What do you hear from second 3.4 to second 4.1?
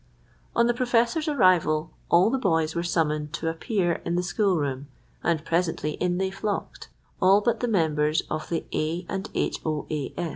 appear